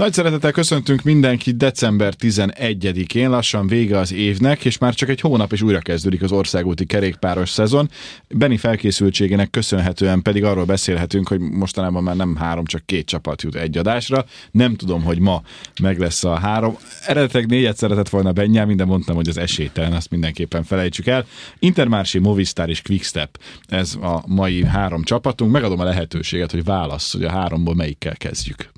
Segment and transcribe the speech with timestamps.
[0.00, 5.52] Nagy szeretettel köszöntünk mindenkit december 11-én, lassan vége az évnek, és már csak egy hónap
[5.52, 7.90] is újra kezdődik az országúti kerékpáros szezon.
[8.28, 13.54] Benni felkészültségének köszönhetően pedig arról beszélhetünk, hogy mostanában már nem három, csak két csapat jut
[13.54, 14.24] egy adásra.
[14.50, 15.42] Nem tudom, hogy ma
[15.82, 16.76] meg lesz a három.
[17.06, 21.26] Eredetileg négyet szeretett volna Benyámin, de mondtam, hogy az esélytelen, azt mindenképpen felejtsük el.
[21.58, 23.38] Intermarché, Movistar és Quickstep,
[23.68, 25.52] ez a mai három csapatunk.
[25.52, 28.70] Megadom a lehetőséget, hogy válasz, hogy a háromból melyikkel kezdjük.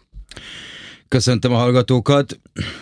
[1.13, 2.41] Köszöntöm a hallgatókat.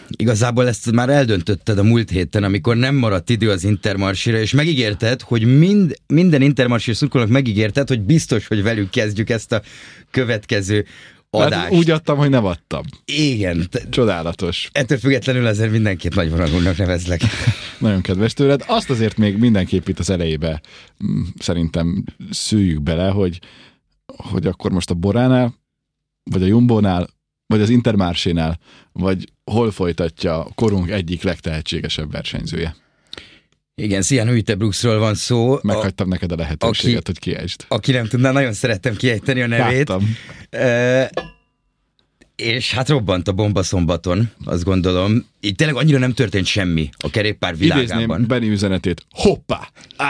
[0.08, 5.20] Igazából ezt már eldöntötted a múlt héten, amikor nem maradt idő az Intermarsira, és megígérted,
[5.20, 9.62] hogy mind, minden Intermarsira szurkolónak megígérted, hogy biztos, hogy velük kezdjük ezt a
[10.10, 10.86] következő
[11.30, 11.62] adást.
[11.62, 12.82] Hát úgy adtam, hogy nem adtam.
[13.04, 13.68] Igen.
[13.88, 14.68] Csodálatos.
[14.72, 17.20] Ettől függetlenül azért mindenképp nagy vonalúnak nevezlek.
[17.78, 18.64] Nagyon kedves tőled.
[18.66, 20.60] Azt azért még mindenképp itt az elejébe
[21.04, 23.38] mm, szerintem szüljük bele, hogy,
[24.06, 25.54] hogy akkor most a Boránál,
[26.24, 27.18] vagy a Jumbónál
[27.50, 28.58] vagy az Intermarsénál,
[28.92, 32.76] vagy hol folytatja korunk egyik legtehetségesebb versenyzője?
[33.74, 35.58] Igen, Sian Uitebrooksról van szó.
[35.62, 37.64] Meghagytam a, neked a lehetőséget, aki, hogy kiejtsd.
[37.68, 39.88] Aki nem tudná, nagyon szerettem kiejteni a nevét.
[39.88, 40.16] Láttam.
[40.50, 41.10] E,
[42.36, 45.26] és hát robbant a bomba szombaton, azt gondolom.
[45.40, 48.02] Így tényleg annyira nem történt semmi a kerékpár világában.
[48.02, 49.06] Idézném Benny üzenetét.
[49.10, 49.70] Hoppá!
[49.96, 50.06] Ah!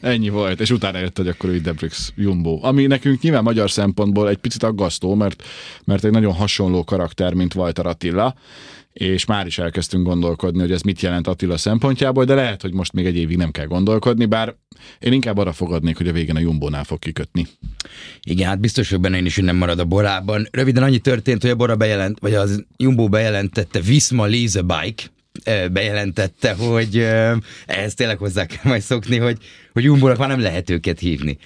[0.00, 2.58] Ennyi volt, és utána jött, hogy akkor Debrix Jumbo.
[2.62, 5.42] Ami nekünk nyilván magyar szempontból egy picit aggasztó, mert,
[5.84, 8.34] mert egy nagyon hasonló karakter, mint Walter Attila,
[8.92, 12.92] és már is elkezdtünk gondolkodni, hogy ez mit jelent Attila szempontjából, de lehet, hogy most
[12.92, 14.54] még egy évig nem kell gondolkodni, bár
[14.98, 17.46] én inkább arra fogadnék, hogy a végén a Jumbónál fog kikötni.
[18.22, 20.48] Igen, hát biztos hogy benne én is, nem marad a Borában.
[20.50, 25.02] Röviden annyi történt, hogy a Bora bejelent, vagy az Jumbo bejelentette Visma Lease Bike,
[25.72, 26.96] bejelentette, hogy
[27.66, 29.38] ehhez tényleg hozzá kell majd szokni, hogy,
[29.78, 31.38] hogy Jumbo-nak már nem lehet őket hívni.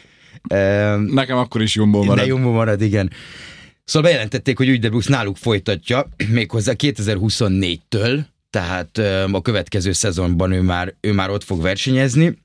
[1.06, 2.18] Nekem akkor is Jumbo marad.
[2.18, 3.10] De Jumbo marad, igen.
[3.84, 8.98] Szóval bejelentették, hogy Ügydebrux náluk folytatja, méghozzá 2024-től, tehát
[9.32, 12.38] a következő szezonban ő már, ő már ott fog versenyezni,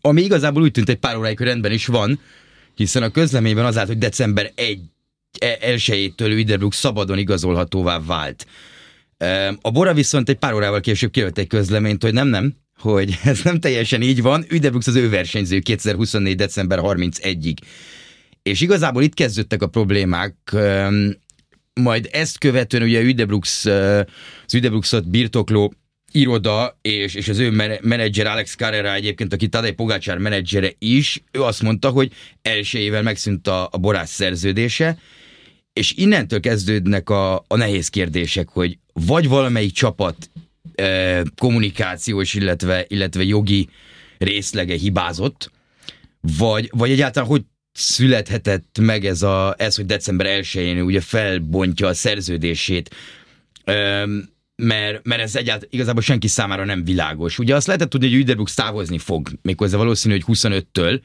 [0.00, 2.20] ami igazából úgy tűnt egy pár óráig, hogy rendben is van,
[2.74, 4.80] hiszen a közleményben az állt, hogy december 1
[5.60, 8.46] elsőjétől Ügydebrux szabadon igazolhatóvá vált.
[9.60, 13.42] A Bora viszont egy pár órával később kijött egy közleményt, hogy nem, nem, hogy ez
[13.42, 16.36] nem teljesen így van, Üdebrux az ő versenyző 2024.
[16.36, 17.56] december 31-ig.
[18.42, 20.56] És igazából itt kezdődtek a problémák,
[21.74, 25.74] majd ezt követően ugye Üdebrux, az Üdebruxot birtokló
[26.12, 27.50] iroda és, és az ő
[27.82, 32.12] menedzser Alex Carrera egyébként, aki Tadej Pogácsár menedzsere is, ő azt mondta, hogy
[32.42, 34.98] elsőjével megszűnt a, a borász szerződése,
[35.72, 40.30] és innentől kezdődnek a, a nehéz kérdések, hogy vagy valamelyik csapat
[40.74, 43.68] e, kommunikációs, illetve, illetve jogi
[44.18, 45.50] részlege hibázott,
[46.20, 51.94] vagy, vagy egyáltalán hogy születhetett meg ez, a, ez hogy december 1-én ugye felbontja a
[51.94, 52.94] szerződését,
[54.56, 57.38] mert, mert ez egyáltalán igazából senki számára nem világos.
[57.38, 61.00] Ugye azt lehetett tudni, hogy Üderbrooks távozni fog, méghozzá valószínű, hogy 25-től,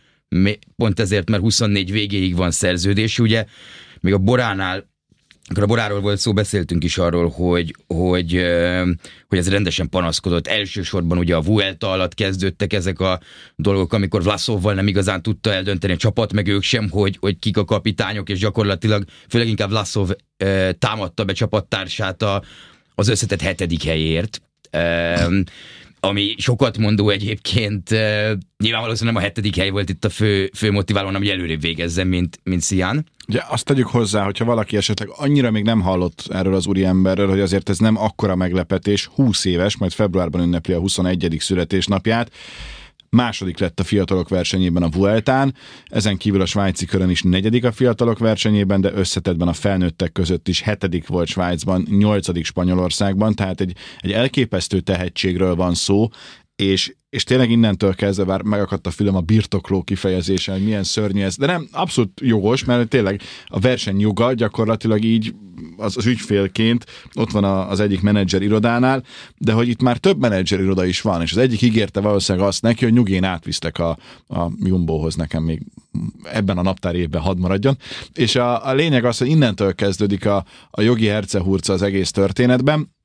[0.75, 3.45] pont ezért, mert 24 végéig van szerződés, ugye
[3.99, 4.89] még a Boránál
[5.49, 8.41] akkor a Boráról volt szó, beszéltünk is arról, hogy, hogy,
[9.27, 10.47] hogy ez rendesen panaszkodott.
[10.47, 13.19] Elsősorban ugye a Vuelta alatt kezdődtek ezek a
[13.55, 17.57] dolgok, amikor Vlasovval nem igazán tudta eldönteni a csapat, meg ők sem, hogy, hogy kik
[17.57, 20.09] a kapitányok, és gyakorlatilag főleg inkább Vlasov
[20.79, 22.43] támadta be csapattársát a,
[22.95, 24.41] az összetett hetedik helyért
[25.99, 27.89] ami sokat mondó egyébként,
[28.57, 31.61] nyilván valószínűleg nem a hetedik hely volt itt a fő, fő motiváló, hanem hogy előrébb
[31.61, 33.05] végezzen, mint, mint Szian.
[33.27, 37.29] Ugye azt tegyük hozzá, hogyha valaki esetleg annyira még nem hallott erről az úri emberről,
[37.29, 41.35] hogy azért ez nem akkora meglepetés, 20 éves, majd februárban ünnepli a 21.
[41.39, 42.31] születésnapját,
[43.09, 47.71] második lett a fiatalok versenyében a Vueltán, ezen kívül a svájci körön is negyedik a
[47.71, 53.75] fiatalok versenyében, de összetettben a felnőttek között is hetedik volt Svájcban, nyolcadik Spanyolországban, tehát egy,
[53.99, 56.07] egy elképesztő tehetségről van szó,
[56.55, 61.21] és, és tényleg innentől kezdve már megakadt a fülem a birtokló kifejezése, hogy milyen szörnyű
[61.21, 65.35] ez, de nem, abszolút jogos, mert tényleg a verseny joga gyakorlatilag így
[65.77, 69.03] az, az ügyfélként ott van a, az egyik menedzser irodánál,
[69.37, 72.61] de hogy itt már több menedzser iroda is van, és az egyik ígérte valószínűleg azt
[72.61, 73.97] neki, hogy nyugén átvisztek a,
[74.27, 75.61] a Jumbohoz nekem még
[76.23, 77.77] ebben a naptár évben hadd maradjon.
[78.13, 82.95] És a, a lényeg az, hogy innentől kezdődik a, a jogi hercehurca az egész történetben,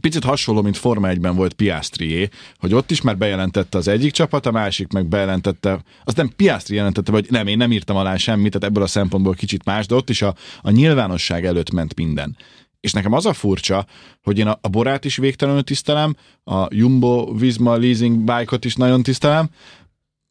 [0.00, 2.28] picit hasonló, mint Forma 1-ben volt Piastrié,
[2.58, 6.74] hogy ott is már bejelentette az egyik csapat, a másik meg bejelentette, azt nem Piastri
[6.74, 9.94] jelentette, vagy nem, én nem írtam alá semmit, tehát ebből a szempontból kicsit más, de
[9.94, 12.36] ott is a, a nyilvánosság előtt ment minden.
[12.80, 13.86] és nekem az a furcsa,
[14.22, 19.02] hogy én a, a Borát is végtelenül tisztelem, a Jumbo Visma Leasing bike is nagyon
[19.02, 19.48] tisztelem,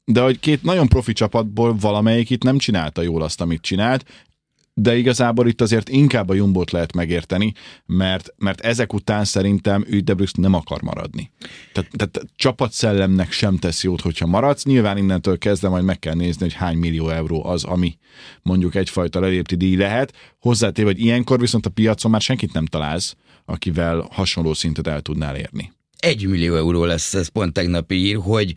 [0.05, 4.05] de hogy két nagyon profi csapatból valamelyik itt nem csinálta jól azt, amit csinált,
[4.81, 7.53] de igazából itt azért inkább a Jumbot lehet megérteni,
[7.85, 11.31] mert, mert ezek után szerintem Üdebrüx nem akar maradni.
[11.73, 14.63] Tehát, tehát csapatszellemnek sem tesz jót, hogyha maradsz.
[14.63, 17.97] Nyilván innentől kezdve majd meg kell nézni, hogy hány millió euró az, ami
[18.41, 20.13] mondjuk egyfajta lelépti díj lehet.
[20.39, 23.15] Hozzátéve, hogy ilyenkor viszont a piacon már senkit nem találsz,
[23.45, 25.71] akivel hasonló szintet el tudnál érni.
[25.97, 28.53] Egy millió euró lesz, ez pont tegnapi ír, hogy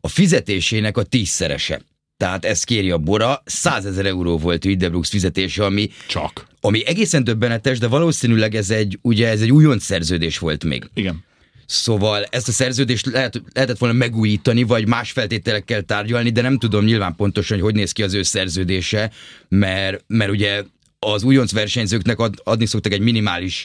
[0.00, 1.80] a fizetésének a tízszerese.
[2.16, 6.46] Tehát ezt kéri a Bora, 100 ezer euró volt Widebrooks fizetése, ami, Csak.
[6.60, 10.90] ami egészen döbbenetes, de valószínűleg ez egy, ugye ez egy újonc szerződés volt még.
[10.94, 11.24] Igen.
[11.66, 16.84] Szóval ezt a szerződést lehet, lehetett volna megújítani, vagy más feltételekkel tárgyalni, de nem tudom
[16.84, 19.10] nyilván pontosan, hogy hogy néz ki az ő szerződése,
[19.48, 20.62] mert, mert ugye
[20.98, 23.64] az újonc versenyzőknek ad, adni szoktak egy minimális,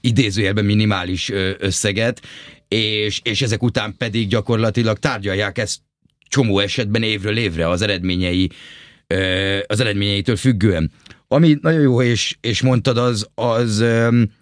[0.00, 2.22] idézőjelben minimális összeget,
[2.68, 5.78] és, és ezek után pedig gyakorlatilag tárgyalják ezt
[6.30, 8.50] csomó esetben évről évre az eredményei,
[9.66, 10.90] az eredményeitől függően.
[11.28, 13.84] Ami nagyon jó, és, és mondtad, az, az,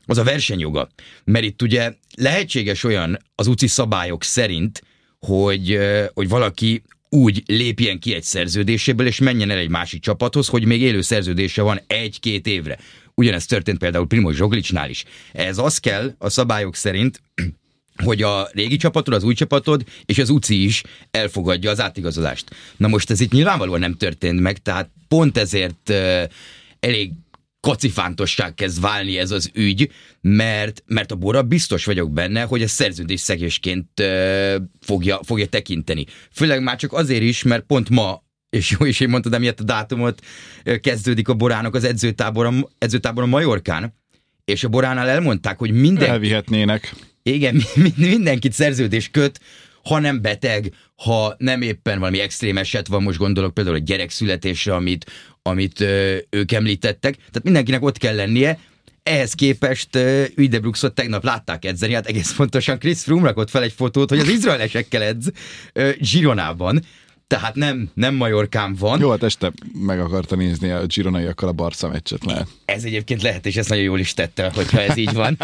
[0.07, 0.89] az a versenyjoga.
[1.25, 4.83] Mert itt ugye lehetséges olyan az UCI szabályok szerint,
[5.19, 5.79] hogy,
[6.15, 10.81] hogy valaki úgy lépjen ki egy szerződéséből, és menjen el egy másik csapathoz, hogy még
[10.83, 12.79] élő szerződése van egy-két évre.
[13.15, 15.05] Ugyanezt történt például Primoz Zsoglicsnál is.
[15.33, 17.21] Ez az kell a szabályok szerint,
[18.05, 22.51] hogy a régi csapatod, az új csapatod és az UCI is elfogadja az átigazolást.
[22.77, 25.91] Na most ez itt nyilvánvalóan nem történt meg, tehát pont ezért
[26.81, 27.13] elég
[27.61, 29.91] kacifántosság kezd válni ez az ügy,
[30.21, 33.89] mert, mert a Bora biztos vagyok benne, hogy a szerződés szegésként
[34.81, 36.07] fogja, fogja tekinteni.
[36.33, 39.65] Főleg már csak azért is, mert pont ma és jó is, én mondtad, emiatt a
[39.65, 40.21] dátumot
[40.81, 43.95] kezdődik a Borának az edzőtábor edzőtábor a Majorkán,
[44.45, 46.11] és a Boránál elmondták, hogy minden...
[46.11, 46.95] Elvihetnének.
[47.35, 47.63] Igen,
[47.97, 49.41] mindenkit szerződés köt,
[49.85, 54.75] ha nem beteg, ha nem éppen valami extrém eset van, most gondolok például a gyerekszületésre,
[54.75, 55.11] amit,
[55.43, 58.59] amit ö, ők említettek, tehát mindenkinek ott kell lennie,
[59.03, 59.99] ehhez képest
[60.35, 64.29] Üdebruxot tegnap látták edzeni, hát egész pontosan Chris Froome rakott fel egy fotót, hogy az
[64.29, 65.27] izraelesekkel edz
[66.01, 66.83] Zsironában,
[67.29, 69.01] tehát nem, nem Majorkán van.
[69.01, 72.49] Jó, hát este meg akarta nézni a Gironaiakkal a Barca meccset lehet.
[72.65, 75.39] Ez egyébként lehet, és ezt nagyon jól is tette, hogyha ez így van.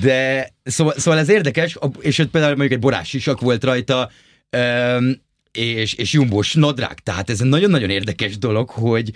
[0.00, 4.10] De szóval, szóval ez érdekes, és ott például mondjuk egy borás sisak volt rajta,
[5.52, 6.98] és, és jumbos nadrág.
[6.98, 9.12] Tehát ez egy nagyon-nagyon érdekes dolog, hogy,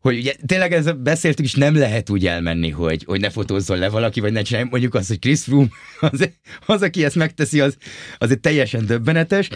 [0.00, 3.88] hogy ugye tényleg ez beszéltük, és nem lehet úgy elmenni, hogy, hogy ne fotózzon le
[3.88, 4.66] valaki, vagy ne csinálj.
[4.70, 5.68] Mondjuk azt, hogy Chris Froome,
[6.00, 6.30] az,
[6.66, 7.76] az, aki ezt megteszi, az,
[8.18, 9.48] az egy teljesen döbbenetes,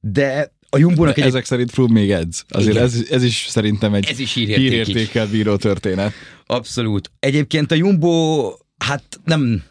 [0.00, 1.24] de a Jumbo-nak egy...
[1.24, 2.44] Ezek szerint Froome még edz.
[2.48, 6.12] Azért ez, ez is szerintem egy ez is hírértékel bíró történet.
[6.46, 7.10] Abszolút.
[7.20, 9.62] Egyébként a Jumbo, hát nem,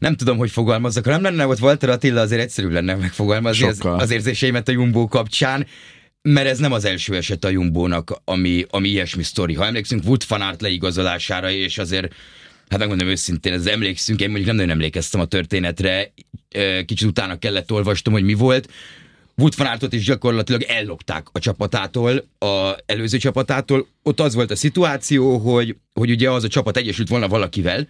[0.00, 1.04] nem tudom, hogy fogalmazzak.
[1.04, 5.08] Ha nem lenne ott Walter Attila, azért egyszerű lenne megfogalmazni az, az érzéseimet a Jumbo
[5.08, 5.66] kapcsán,
[6.22, 9.54] mert ez nem az első eset a Jumbo-nak, ami, ami ilyesmi sztori.
[9.54, 12.14] Ha emlékszünk Wood Fanart leigazolására, és azért
[12.68, 16.12] hát megmondom őszintén, ez emlékszünk, én mondjuk nem nagyon emlékeztem a történetre,
[16.84, 18.68] kicsit utána kellett olvastam, hogy mi volt.
[19.42, 23.86] Wood van Aertot is gyakorlatilag ellopták a csapatától, a előző csapatától.
[24.02, 27.88] Ott az volt a szituáció, hogy, hogy ugye az a csapat egyesült volna valakivel,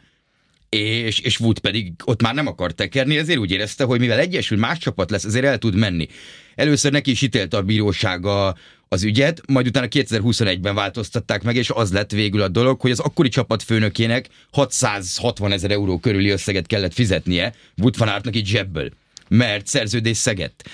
[0.69, 4.59] és, és Wood pedig ott már nem akart tekerni, ezért úgy érezte, hogy mivel egyesül
[4.59, 6.09] más csapat lesz, azért el tud menni.
[6.55, 8.57] Először neki is ítélte a bírósága
[8.89, 13.01] az ügyet, majd utána 2021-ben változtatták meg, és az lett végül a dolog, hogy az
[13.01, 18.91] akkori csapat főnökének 660 ezer euró körüli összeget kellett fizetnie Wood van Aertnak így zsebből,
[19.29, 20.69] mert szerződés szegett.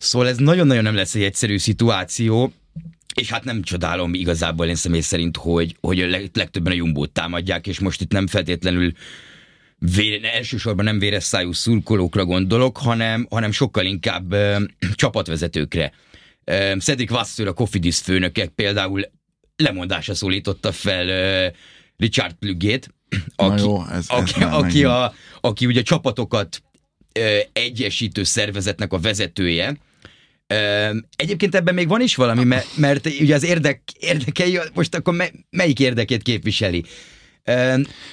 [0.00, 2.52] Szóval ez nagyon-nagyon nem lesz egy egyszerű szituáció,
[3.14, 7.66] és hát nem csodálom igazából én személy szerint, hogy, hogy a legtöbben a Jumbót támadják,
[7.66, 8.92] és most itt nem feltétlenül
[9.78, 14.56] vére, elsősorban nem véres szájú szurkolókra gondolok, hanem, hanem sokkal inkább ö,
[14.94, 15.92] csapatvezetőkre.
[16.44, 19.10] Ö, Cedric Vasseur, a Cofidis főnöke például
[19.56, 21.46] lemondásra szólította fel ö,
[21.96, 22.94] Richard Plügét,
[23.36, 26.62] aki, jó, ez, aki, ez aki, a, aki ugye csapatokat
[27.12, 29.76] ö, egyesítő szervezetnek a vezetője,
[31.16, 35.80] Egyébként ebben még van is valami, mert, mert ugye az érdek, érdekei, most akkor melyik
[35.80, 36.84] érdekét képviseli?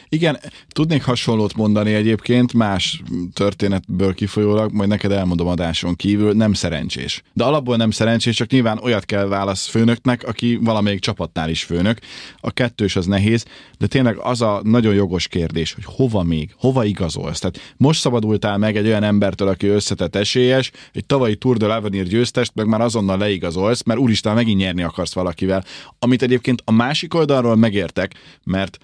[0.10, 0.39] Igen,
[0.70, 3.01] tudnék hasonlót mondani egyébként, más
[3.34, 7.22] történetből kifolyólag, majd neked elmondom adáson kívül, nem szerencsés.
[7.34, 12.00] De alapból nem szerencsés, csak nyilván olyat kell válasz főnöknek, aki valamelyik csapatnál is főnök.
[12.39, 13.46] A kettős az nehéz,
[13.77, 17.39] de tényleg az a nagyon jogos kérdés, hogy hova még, hova igazolsz.
[17.39, 22.06] Tehát most szabadultál meg egy olyan embertől, aki összetett esélyes, egy tavalyi Tour de l'Avenir
[22.10, 25.63] győztest, meg már azonnal leigazolsz, mert úristen, megint nyerni akarsz valakivel.
[26.00, 28.13] Amit egyébként a másik oldalról megértek,
[28.44, 28.77] mert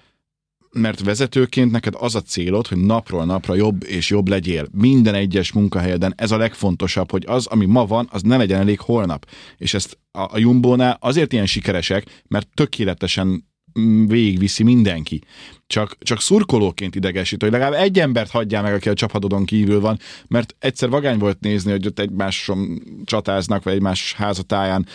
[0.74, 4.66] mert vezetőként neked az a célod, hogy napról napra jobb és jobb legyél.
[4.72, 8.80] Minden egyes munkahelyeden ez a legfontosabb, hogy az, ami ma van, az ne legyen elég
[8.80, 9.26] holnap.
[9.56, 13.44] És ezt a, a Jumbo-nál azért ilyen sikeresek, mert tökéletesen
[13.80, 15.22] mm, végigviszi mindenki.
[15.66, 19.98] Csak, csak szurkolóként idegesít, hogy legalább egy embert hagyjál meg, aki a csapatodon kívül van,
[20.28, 24.86] mert egyszer vagány volt nézni, hogy ott egymáson csatáznak, vagy egymás házatáján,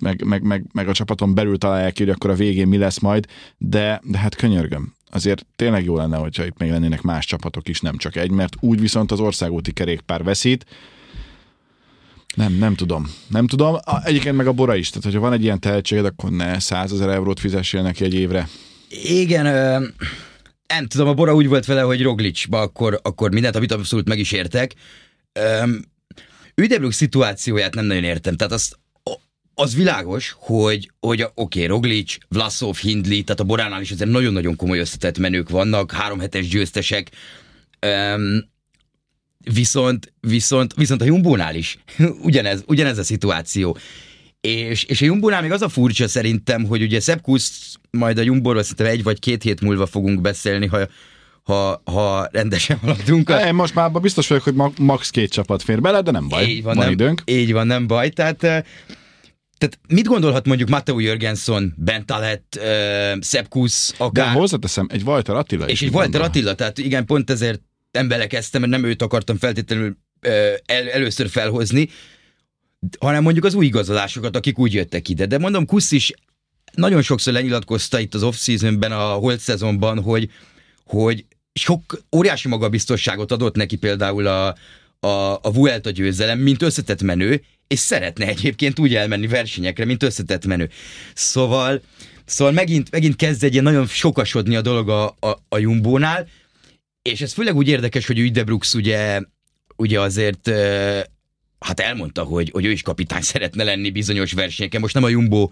[0.00, 2.98] meg, meg, meg, meg a csapaton belül találják ki, hogy akkor a végén mi lesz
[2.98, 3.26] majd,
[3.58, 7.80] de, de hát könyörgöm azért tényleg jó lenne, hogyha itt még lennének más csapatok is,
[7.80, 10.66] nem csak egy, mert úgy viszont az országúti kerékpár veszít,
[12.34, 13.10] nem, nem tudom.
[13.28, 13.76] Nem tudom.
[14.04, 14.88] Egyébként meg a Bora is.
[14.88, 18.48] Tehát, hogyha van egy ilyen tehetséged, akkor ne 100 ezer eurót fizessél neki egy évre.
[19.02, 19.86] Igen, ö,
[20.66, 24.18] nem tudom, a Bora úgy volt vele, hogy Roglicsba akkor, akkor mindent, amit abszolút meg
[24.18, 24.74] is értek.
[26.54, 28.36] Üdebrug szituációját nem nagyon értem.
[28.36, 28.78] Tehát azt,
[29.60, 34.56] az világos, hogy, hogy oké, okay, Roglic, Vlasov, Hindley, tehát a Boránál is azért nagyon-nagyon
[34.56, 37.10] komoly összetett menők vannak, három hetes győztesek,
[37.86, 38.50] um,
[39.54, 41.78] viszont, viszont, viszont a Jumbónál is
[42.28, 43.76] ugyanez, ugyanez a szituáció.
[44.40, 48.22] És, és a Jumbónál még az a furcsa szerintem, hogy ugye Sepp Kusz, majd a
[48.22, 50.88] Jumbóról szerintem egy vagy két hét múlva fogunk beszélni, ha,
[51.42, 53.32] ha, ha rendesen haladunk.
[53.46, 56.62] Én most már biztos vagyok, hogy max két csapat fér bele, de nem baj, így
[56.62, 57.22] van, van nem, időnk.
[57.24, 58.08] Így van, nem baj.
[58.08, 58.66] Tehát
[59.58, 64.32] tehát mit gondolhat mondjuk Matteo Jörgenson, Bentalet, uh, Szepkusz, akár...
[64.32, 67.60] De hozzáteszem, egy Walter Attila És egy Walter Attila, tehát igen, pont ezért
[67.90, 69.96] nem belekezdtem, mert nem őt akartam feltétlenül
[70.26, 70.32] uh,
[70.66, 71.88] el, először felhozni,
[72.98, 75.26] hanem mondjuk az új igazolásokat, akik úgy jöttek ide.
[75.26, 76.12] De mondom, Kusz is
[76.72, 80.30] nagyon sokszor lenyilatkozta itt az off-seasonben, a holt szezonban, hogy,
[80.84, 84.46] hogy sok óriási magabiztosságot adott neki például a,
[85.00, 90.46] a, a Vuelta győzelem, mint összetett menő, és szeretne egyébként úgy elmenni versenyekre, mint összetett
[90.46, 90.70] menő.
[91.14, 91.82] Szóval,
[92.24, 96.28] szóval megint, megint kezd egy ilyen nagyon sokasodni a dolog a, a, a Jumbónál,
[97.02, 99.20] és ez főleg úgy érdekes, hogy Üdebrux ugye,
[99.76, 100.50] ugye azért
[101.58, 104.80] hát elmondta, hogy, hogy ő is kapitány szeretne lenni bizonyos versenyeken.
[104.80, 105.50] Most nem a Jumbo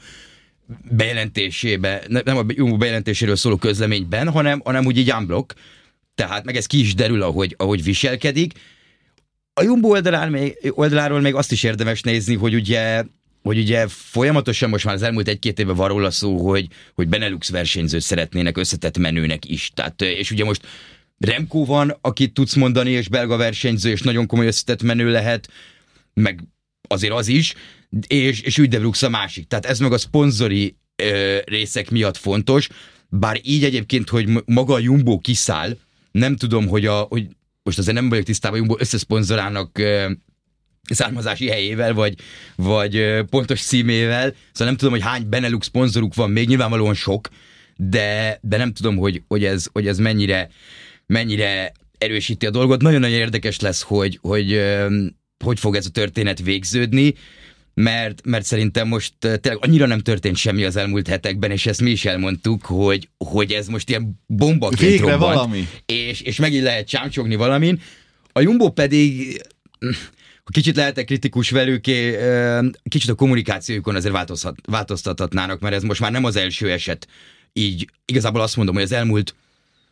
[0.91, 5.55] bejelentésébe, nem a Jumbo bejelentéséről szóló közleményben, hanem, hanem úgy egy unblock,
[6.15, 8.53] tehát meg ez ki is derül, ahogy, ahogy viselkedik,
[9.59, 13.05] a Jumbo oldalán még, oldaláról még azt is érdemes nézni, hogy ugye
[13.43, 17.51] hogy ugye folyamatosan most már az elmúlt egy-két évben van róla szó, hogy, hogy Benelux
[17.51, 19.71] versenyzőt szeretnének összetett menőnek is.
[19.75, 20.67] Tehát, és ugye most
[21.19, 25.49] Remco van, akit tudsz mondani, és belga versenyző, és nagyon komoly összetett menő lehet,
[26.15, 26.41] meg
[26.89, 27.55] azért az is,
[28.07, 29.47] és, és Üdebrux a másik.
[29.47, 32.69] Tehát ez meg a szponzori ö, részek miatt fontos,
[33.09, 35.77] bár így egyébként, hogy maga a Jumbo kiszáll,
[36.11, 37.27] nem tudom, hogy, a, hogy
[37.67, 39.83] most azért nem vagyok tisztában, Jumbo összeszponzorának
[40.83, 42.15] származási helyével, vagy,
[42.57, 47.29] vagy pontos címével, szóval nem tudom, hogy hány Benelux szponzoruk van, még nyilvánvalóan sok,
[47.77, 50.49] de, de nem tudom, hogy, hogy, ez, hogy ez mennyire,
[51.07, 52.83] mennyire erősíti a dolgot.
[52.83, 54.61] Nagyon-nagyon érdekes lesz, hogy, hogy
[55.45, 57.15] hogy fog ez a történet végződni
[57.81, 61.91] mert, mert szerintem most tényleg annyira nem történt semmi az elmúlt hetekben, és ezt mi
[61.91, 65.69] is elmondtuk, hogy, hogy ez most ilyen bombaként Végre robbant, valami.
[65.87, 67.81] És, és megint lehet csámcsogni valamin.
[68.33, 69.41] A Jumbo pedig
[70.45, 71.81] kicsit lehetek kritikus velük,
[72.89, 77.09] kicsit a kommunikációjukon azért változhat, változtathatnának, mert ez most már nem az első eset.
[77.53, 79.35] Így igazából azt mondom, hogy az elmúlt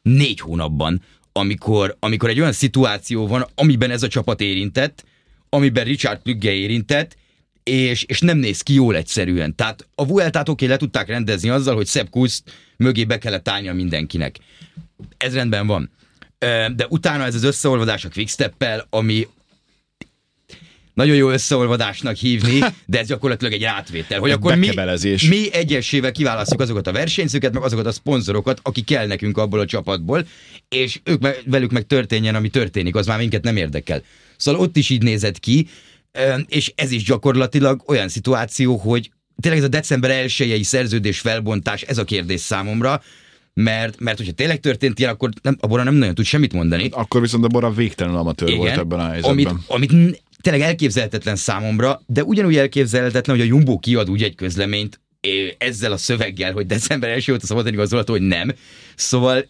[0.02, 5.04] négy hónapban, amikor, amikor egy olyan szituáció van, amiben ez a csapat érintett,
[5.48, 7.16] amiben Richard Lügge érintett,
[7.64, 9.54] és, és nem néz ki jól egyszerűen.
[9.54, 12.42] Tehát a Vueltát oké, le tudták rendezni azzal, hogy Sepp Kusz
[12.76, 14.36] mögé be kellett állnia mindenkinek.
[15.16, 15.90] Ez rendben van.
[16.76, 19.26] De utána ez az összeolvadás a quickstep ami
[20.94, 24.70] nagyon jó összeolvadásnak hívni, de ez gyakorlatilag egy átvétel, hogy akkor mi,
[25.28, 29.66] mi egyesével kiválasztjuk azokat a versenyzőket, meg azokat a szponzorokat, akik kell nekünk abból a
[29.66, 30.26] csapatból,
[30.68, 34.02] és ők velük meg történjen, ami történik, az már minket nem érdekel.
[34.36, 35.68] Szóval ott is így nézett ki,
[36.48, 41.98] és ez is gyakorlatilag olyan szituáció, hogy tényleg ez a december elsőjei szerződés felbontás, ez
[41.98, 43.02] a kérdés számomra,
[43.54, 46.88] mert, mert hogyha tényleg történt ilyen, akkor nem, a Bora nem nagyon tud semmit mondani.
[46.92, 49.60] Akkor viszont a Bora végtelen amatőr Igen, volt ebben a helyzetben.
[49.68, 55.00] Amit, amit tényleg elképzelhetetlen számomra, de ugyanúgy elképzelhetetlen, hogy a Jumbo kiad úgy egy közleményt
[55.58, 58.52] ezzel a szöveggel, hogy december első óta szabad igazolható, hogy nem.
[58.94, 59.46] Szóval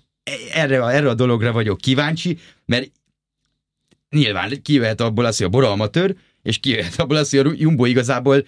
[0.53, 2.91] erre, erre a dologra vagyok kíváncsi, mert
[4.11, 7.85] nyilván kijöhet abból az, hogy a Bora amatőr, és kijöhet abból az, hogy a Jumbo
[7.85, 8.47] igazából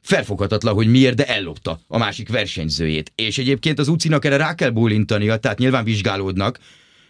[0.00, 3.12] felfoghatatlan, hogy miért, de ellopta a másik versenyzőjét.
[3.14, 6.58] És egyébként az UCI-nak erre rá kell bólintania, tehát nyilván vizsgálódnak,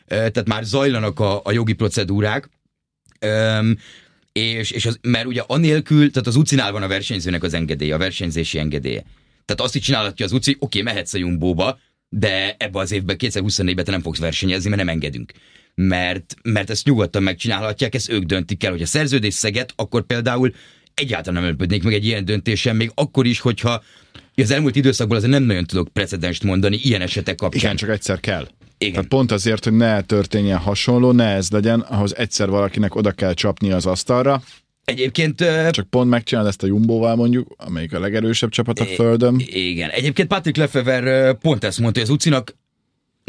[0.06, 2.49] tehát már zajlanak a, a jogi procedúrák,
[4.32, 7.99] és, és az, mert ugye anélkül, tehát az UCI-nál van a versenyzőnek az engedélye, a
[7.99, 9.02] versenyzési engedélye.
[9.44, 13.16] Tehát azt is csinálhatja az UCI, oké, okay, mehetsz a Jumbóba, de ebbe az évben,
[13.18, 15.32] 2024-ben te nem fogsz versenyezni, mert nem engedünk.
[15.80, 20.52] Mert, mert ezt nyugodtan megcsinálhatják, ezt ők döntik el, hogy a szerződés szeget, akkor például
[20.94, 23.82] egyáltalán nem ölpödnék meg egy ilyen döntésen, még akkor is, hogyha
[24.35, 27.62] az elmúlt időszakból azért nem nagyon tudok precedenst mondani ilyen esetek kapcsán.
[27.62, 28.49] Igen, csak egyszer kell.
[28.78, 28.92] Igen.
[28.92, 33.35] Tehát pont azért, hogy ne történjen hasonló, ne ez legyen, ahhoz egyszer valakinek oda kell
[33.35, 34.42] csapni az asztalra.
[34.85, 35.44] Egyébként...
[35.70, 39.42] Csak pont megcsinálod ezt a Jumbóval mondjuk, amelyik a legerősebb csapat a földön.
[39.47, 39.90] Igen.
[39.90, 42.56] Egyébként Patrick Lefever pont ezt mondta, hogy az Ucinak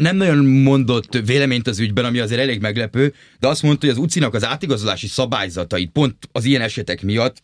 [0.00, 4.02] nem nagyon mondott véleményt az ügyben, ami azért elég meglepő, de azt mondta, hogy az
[4.02, 7.42] Ucinak az átigazolási szabályzatait pont az ilyen esetek miatt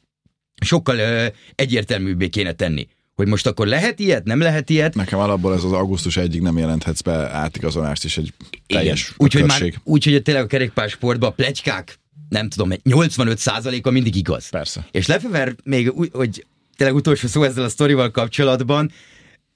[0.65, 2.89] sokkal ö, egyértelműbbé kéne tenni.
[3.15, 6.59] Hogy most akkor lehet ilyet, nem lehet ilyet, Nekem alapból ez az augusztus egyik nem
[6.59, 8.33] jelenthetsz be átigazolást is egy
[8.67, 11.99] teljes Úgyhogy már, úgyhogy tényleg a kerékpársportban a plegykák,
[12.29, 14.49] nem tudom, 85%-a mindig igaz.
[14.49, 14.87] Persze.
[14.91, 16.47] És Lefever még, úgy, hogy
[16.77, 18.93] tényleg utolsó szó ezzel a sztorival kapcsolatban,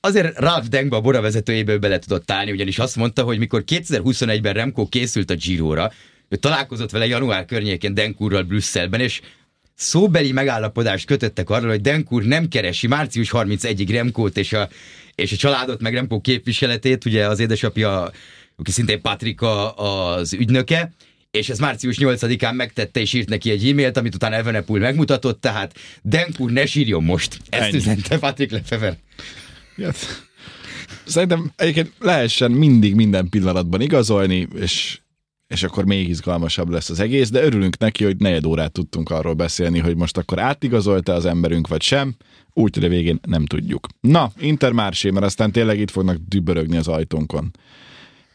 [0.00, 4.52] azért Ralph Dengba a Bora vezetőjéből bele tudott állni, ugyanis azt mondta, hogy mikor 2021-ben
[4.52, 5.92] Remco készült a Giro-ra,
[6.28, 9.20] ő találkozott vele január környékén Denkurral Brüsszelben, és
[9.74, 14.68] szóbeli megállapodást kötöttek arról, hogy Denkur nem keresi március 31-ig Remkót és a,
[15.14, 18.10] és a családot, meg Remkó képviseletét, ugye az édesapja,
[18.56, 20.92] aki szintén Patrika az ügynöke,
[21.30, 25.74] és ez március 8-án megtette, és írt neki egy e-mailt, amit utána Evenepul megmutatott, tehát
[26.02, 27.38] Denkur ne sírjon most.
[27.48, 27.76] Ezt Ennyi.
[27.76, 28.96] üzente Patrick Lefever.
[29.84, 30.28] Hát,
[31.04, 35.00] Szerintem egyébként lehessen mindig minden pillanatban igazolni, és,
[35.46, 39.34] és akkor még izgalmasabb lesz az egész, de örülünk neki, hogy negyed órát tudtunk arról
[39.34, 42.14] beszélni, hogy most akkor átigazolta az emberünk, vagy sem,
[42.52, 43.86] úgy, hogy a végén nem tudjuk.
[44.00, 47.50] Na, Intermársé, mert aztán tényleg itt fognak dübörögni az ajtónkon.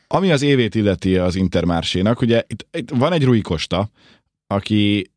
[0.08, 3.90] Ami az évét illeti az Intermársénak, ugye itt, itt van egy Rui Costa,
[4.48, 5.12] aki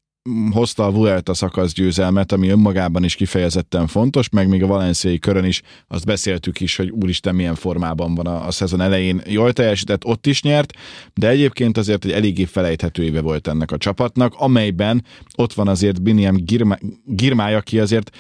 [0.52, 5.44] hozta a Vuelta szakasz győzelmet, ami önmagában is kifejezetten fontos, meg még a valenciai körön
[5.44, 9.23] is azt beszéltük is, hogy úristen milyen formában van a, a szezon elején.
[9.26, 10.73] Jól teljesített, ott is nyert,
[11.14, 15.04] de egyébként azért egy eléggé felejthető éve volt ennek a csapatnak, amelyben
[15.37, 18.11] ott van azért Biniam Girma, Girmály, aki azért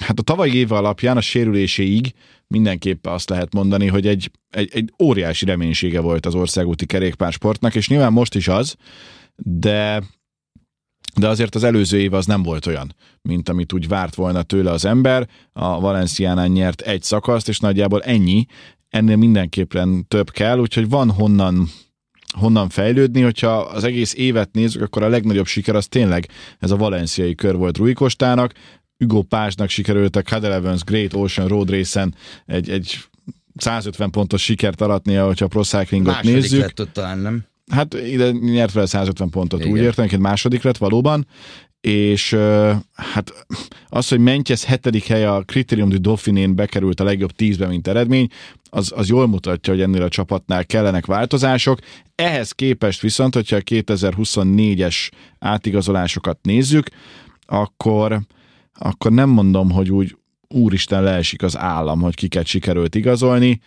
[0.00, 2.12] hát a tavalyi éve alapján a sérüléséig
[2.46, 7.88] mindenképpen azt lehet mondani, hogy egy, egy, egy óriási reménysége volt az országúti kerékpársportnak, és
[7.88, 8.76] nyilván most is az,
[9.36, 10.02] de
[11.18, 14.70] de azért az előző év az nem volt olyan, mint amit úgy várt volna tőle
[14.70, 15.28] az ember.
[15.52, 18.46] A Valenciánán nyert egy szakaszt, és nagyjából ennyi.
[18.88, 21.68] Ennél mindenképpen több kell, úgyhogy van honnan
[22.38, 26.76] honnan fejlődni, hogyha az egész évet nézzük, akkor a legnagyobb siker az tényleg ez a
[26.76, 28.52] valenciai kör volt Rui Kostának,
[28.98, 32.14] Hugo Pásnak sikerült a Cadel Evans Great Ocean Road Race-en
[32.46, 32.98] egy, egy
[33.56, 36.60] 150 pontos sikert aratnia, hogyha a Pro Cyclingot Második nézzük.
[36.60, 37.44] lett ott talán, nem?
[37.70, 39.72] Hát ide nyert vele 150 pontot, Igen.
[39.72, 41.26] úgy értem, hogy második lett valóban,
[41.80, 42.36] és
[42.92, 43.46] hát
[43.88, 48.28] az, hogy Mentjes hetedik hely a Criterium du Dauphinén bekerült a legjobb tízbe, mint eredmény,
[48.70, 51.78] az, az jól mutatja, hogy ennél a csapatnál kellenek változások.
[52.14, 56.86] Ehhez képest viszont, hogyha a 2024-es átigazolásokat nézzük,
[57.46, 58.20] akkor,
[58.74, 60.16] akkor nem mondom, hogy úgy
[60.48, 63.60] úristen leesik az állam, hogy kiket sikerült igazolni.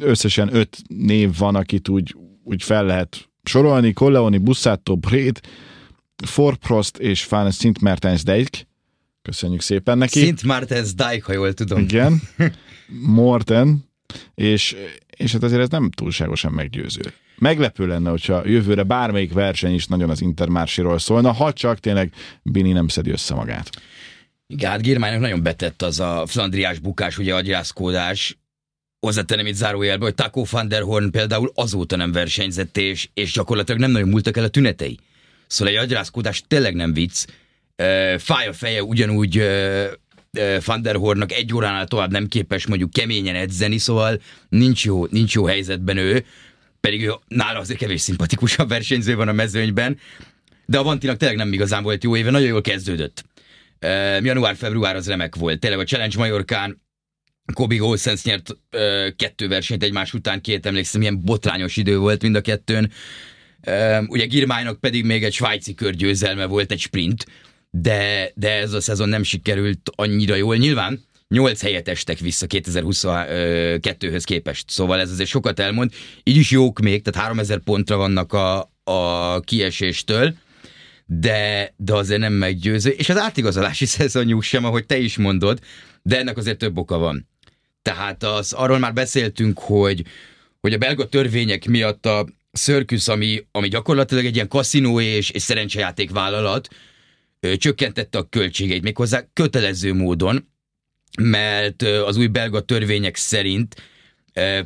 [0.00, 2.16] Összesen öt név van, akit úgy,
[2.46, 3.92] úgy fel lehet sorolni.
[3.92, 5.40] Colleoni, Bussato, Brét,
[6.24, 8.66] Forprost és Van Sint Mertens Dijk.
[9.22, 10.18] Köszönjük szépen neki.
[10.18, 11.78] Szint Martens Dijk, ha jól tudom.
[11.78, 12.22] Igen.
[13.20, 13.84] Morten.
[14.34, 14.76] És,
[15.16, 17.02] és hát azért ez nem túlságosan meggyőző.
[17.38, 22.72] Meglepő lenne, hogyha jövőre bármelyik verseny is nagyon az Intermársiról szólna, ha csak tényleg Bini
[22.72, 23.70] nem szedi össze magát.
[24.46, 28.38] Igen, hát Girmánynak nagyon betett az a flandriás bukás, ugye agyászkódás.
[29.06, 33.80] Hozzátenem itt zárójelbe, hogy Taco van der Horn például azóta nem versenyzett, és, és gyakorlatilag
[33.80, 34.98] nem nagyon múltak el a tünetei.
[35.46, 37.24] Szóval egy agyászkódás tényleg nem vicc.
[38.18, 39.42] Fáj a feje ugyanúgy
[40.64, 45.34] Van der Hornnak egy óránál tovább nem képes mondjuk keményen edzeni, szóval nincs jó, nincs
[45.34, 46.24] jó helyzetben ő,
[46.80, 49.98] pedig ő nála azért kevés szimpatikusabb versenyző van a mezőnyben,
[50.64, 53.24] de a Vantinak tényleg nem igazán volt jó éve, nagyon jól kezdődött.
[53.80, 55.60] Uh, Január-február az remek volt.
[55.60, 56.84] Tényleg a Challenge Majorkán
[57.52, 58.58] Kobi Olsens nyert uh,
[59.16, 62.92] kettő versenyt egymás után, két emlékszem, milyen botrányos idő volt mind a kettőn.
[63.66, 67.26] Uh, ugye Girmánynak pedig még egy svájci körgyőzelme volt, egy sprint,
[67.70, 70.56] de, de ez a szezon nem sikerült annyira jól.
[70.56, 75.92] Nyilván 8 helyet estek vissza 2022-höz képest, szóval ez azért sokat elmond.
[76.22, 80.34] Így is jók még, tehát 3000 pontra vannak a, a kieséstől,
[81.06, 82.90] de, de azért nem meggyőző.
[82.90, 85.60] És az átigazolási szezonjuk sem, ahogy te is mondod,
[86.02, 87.28] de ennek azért több oka van.
[87.86, 90.04] Tehát az, arról már beszéltünk, hogy,
[90.60, 95.42] hogy a belga törvények miatt a Circus, ami, ami gyakorlatilag egy ilyen kaszinó és, és
[95.42, 96.68] szerencsejáték vállalat,
[97.40, 100.48] ö, csökkentette a költségeit méghozzá kötelező módon,
[101.22, 103.74] mert az új belga törvények szerint
[104.32, 104.60] ö,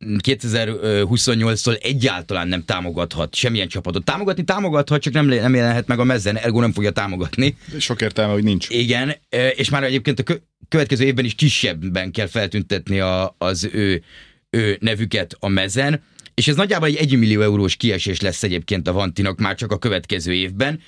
[0.00, 4.04] 2028-tól egyáltalán nem támogathat semmilyen csapatot.
[4.04, 7.56] Támogatni támogathat, csak nem, nem jelenhet meg a mezzen, ergo nem fogja támogatni.
[7.78, 8.68] Sok értelme, hogy nincs.
[8.68, 9.14] Igen,
[9.56, 10.22] és már egyébként a
[10.70, 14.02] következő évben is kisebben kell feltüntetni a, az ő,
[14.50, 16.02] ő nevüket a mezen,
[16.34, 19.78] és ez nagyjából egy 1 millió eurós kiesés lesz egyébként a Vantinak már csak a
[19.78, 20.80] következő évben.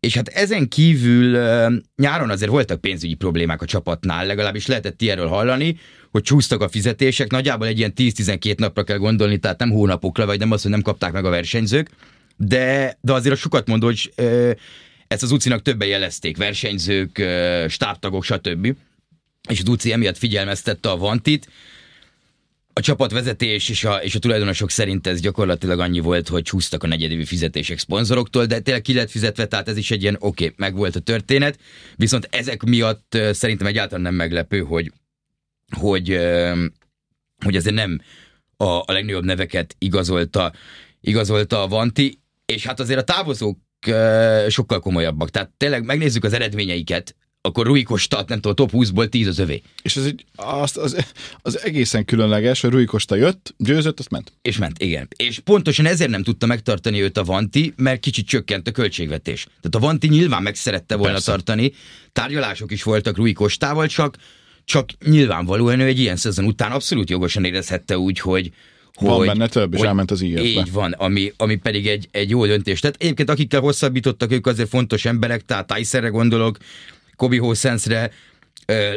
[0.00, 1.38] És hát ezen kívül
[1.96, 5.78] nyáron azért voltak pénzügyi problémák a csapatnál, legalábbis lehetett ilyenről hallani,
[6.10, 10.38] hogy csúsztak a fizetések, nagyjából egy ilyen 10-12 napra kell gondolni, tehát nem hónapokra, vagy
[10.38, 11.90] nem az, hogy nem kapták meg a versenyzők,
[12.36, 14.12] de, de azért a sokat mondó, hogy
[15.08, 17.22] ezt az UCI-nak többen jelezték, versenyzők,
[17.68, 18.74] stábtagok, stb.
[19.48, 21.48] És az UCI emiatt figyelmeztette a Vantit,
[22.72, 26.86] a csapatvezetés és a, és a tulajdonosok szerint ez gyakorlatilag annyi volt, hogy húztak a
[26.86, 30.56] negyedévi fizetések szponzoroktól, de tényleg ki lett fizetve, tehát ez is egy ilyen oké, okay,
[30.56, 31.58] meg volt a történet,
[31.96, 34.92] viszont ezek miatt szerintem egyáltalán nem meglepő, hogy,
[35.76, 36.18] hogy,
[37.44, 38.00] hogy azért nem
[38.56, 40.52] a, a legnagyobb neveket igazolta,
[41.00, 43.58] igazolta a Vanti, és hát azért a távozók
[44.48, 45.30] sokkal komolyabbak.
[45.30, 49.62] Tehát tényleg megnézzük az eredményeiket, akkor Rui Costa, nem tudom, top 20-ból 10 az övé.
[49.82, 50.96] És ez egy, az, az,
[51.42, 54.32] az egészen különleges, hogy Rui Costa jött, győzött, azt ment.
[54.42, 55.08] És ment, igen.
[55.16, 59.44] És pontosan ezért nem tudta megtartani őt a Vanti, mert kicsit csökkent a költségvetés.
[59.44, 61.30] Tehát a Vanti nyilván meg szerette volna Persze.
[61.30, 61.72] tartani,
[62.12, 64.16] tárgyalások is voltak Rui Costával, csak,
[64.64, 68.52] csak nyilvánvalóan ő egy ilyen szezon után abszolút jogosan érezhette úgy, hogy,
[69.00, 70.42] van hogy, benne több, és hogy elment az ígérbe.
[70.42, 72.80] Így van, ami, ami pedig egy, egy jó döntés.
[72.80, 76.58] Tehát egyébként akikkel hosszabbítottak, ők azért fontos emberek, tehát Tyserre gondolok,
[77.16, 78.10] Kobi Hossensre,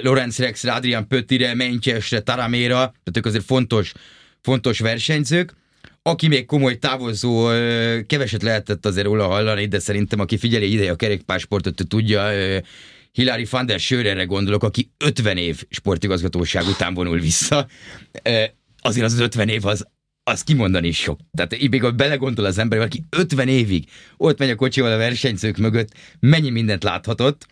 [0.02, 3.92] Lorenz Rexre, Adrian Pöttire, Mentyesre, Taraméra, tehát ők azért fontos,
[4.42, 5.54] fontos versenyzők.
[6.02, 7.48] Aki még komoly távozó,
[8.08, 12.32] keveset lehetett azért róla hallani, de szerintem aki figyeli ide a kerékpársportot, tudja,
[13.12, 17.68] Hilary van der Schörerre gondolok, aki 50 év sportigazgatóság után vonul vissza.
[18.82, 19.88] Azért az, az 50 év az,
[20.24, 21.20] az kimondani is sok.
[21.34, 25.58] Tehát így még belegondol az ember, aki 50 évig ott megy a kocsival a versenyzők
[25.58, 27.46] mögött, mennyi mindent láthatott,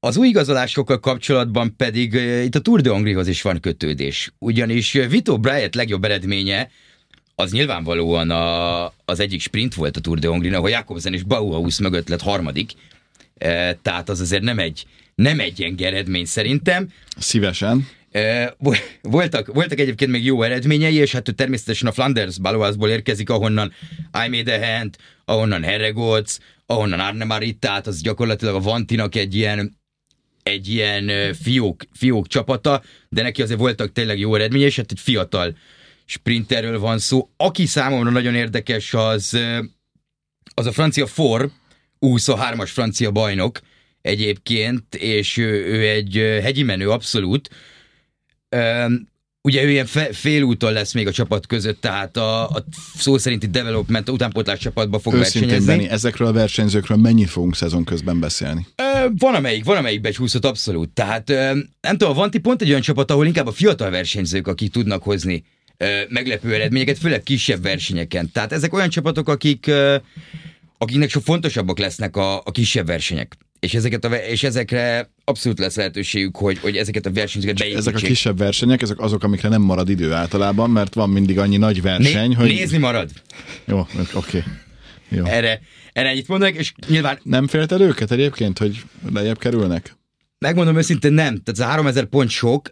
[0.00, 2.12] az új igazolásokkal kapcsolatban pedig
[2.44, 4.32] itt a Tour de Hongrihoz is van kötődés.
[4.38, 6.70] Ugyanis Vito Bryant legjobb eredménye
[7.34, 11.78] az nyilvánvalóan a, az egyik sprint volt a Tour de Hongrin, ahol Jakobsen és Bauhaus
[11.78, 12.72] mögött lett harmadik.
[13.38, 16.88] E, tehát az azért nem egy, nem egy gyenge eredmény szerintem.
[17.18, 17.88] Szívesen.
[18.10, 18.56] E,
[19.02, 23.72] voltak, voltak egyébként még jó eredményei, és hát természetesen a Flanders Baloisból érkezik, ahonnan
[24.10, 29.80] Aimé Dehent, ahonnan Herregolc, ahonnan Arne Maritát, az gyakorlatilag a Vantinak egy ilyen
[30.42, 35.00] egy ilyen fiók, fiók csapata, de neki azért voltak tényleg jó eredménye, és hát egy
[35.00, 35.56] fiatal
[36.04, 37.30] sprinterről van szó.
[37.36, 39.38] Aki számomra nagyon érdekes, az,
[40.54, 41.50] az a francia For,
[42.00, 43.60] 23-as francia bajnok
[44.00, 47.50] egyébként, és ő, ő egy hegyi menő abszolút.
[49.44, 52.64] Ugye ő ilyen fe, félúton lesz még a csapat között, tehát a, a
[52.96, 55.76] szó szerinti development, utánpótlás csapatban fog Őszintén, versenyezni.
[55.76, 58.66] Benni, ezekről a versenyzőkről mennyit fogunk szezon közben beszélni?
[58.76, 60.90] Ö, van amelyik, van amelyik becsúszott abszolút.
[60.90, 64.72] Tehát ö, nem tudom, van pont egy olyan csapat, ahol inkább a fiatal versenyzők, akik
[64.72, 65.44] tudnak hozni
[65.76, 68.30] ö, meglepő eredményeket, főleg kisebb versenyeken.
[68.32, 69.96] Tehát ezek olyan csapatok, akik ö,
[70.78, 75.76] akiknek sok fontosabbak lesznek a, a kisebb versenyek és, ezeket a, és ezekre abszolút lesz
[75.76, 77.86] lehetőségük, hogy, hogy ezeket a versenyeket beépítsék.
[77.86, 81.56] Ezek a kisebb versenyek, ezek azok, amikre nem marad idő általában, mert van mindig annyi
[81.56, 82.46] nagy verseny, Né- hogy...
[82.48, 83.10] Nézni marad.
[83.64, 84.08] Jó, oké.
[84.14, 84.42] Okay.
[85.08, 85.24] Jó.
[85.24, 85.60] Erre,
[85.92, 87.18] erre ennyit mondanak, és nyilván...
[87.22, 89.96] Nem félted őket egyébként, hogy lejjebb kerülnek?
[90.38, 91.42] Megmondom őszintén nem.
[91.42, 92.70] Tehát az 3000 pont sok,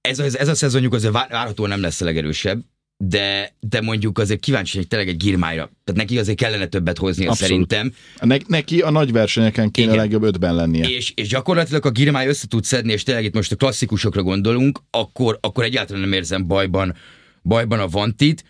[0.00, 2.62] ez a, ez a szezonjuk azért várhatóan nem lesz a legerősebb
[3.04, 5.70] de, de mondjuk azért kíváncsi hogy tényleg egy girmájra.
[5.84, 7.92] Tehát neki azért kellene többet hozni szerintem.
[8.20, 9.98] Ne, neki a nagy versenyeken kéne Igen.
[9.98, 10.88] legjobb ötben lennie.
[10.88, 14.80] És, és gyakorlatilag a girmáj össze tud szedni, és tényleg itt most a klasszikusokra gondolunk,
[14.90, 16.94] akkor, akkor egyáltalán nem érzem bajban,
[17.42, 18.44] bajban a Vantit.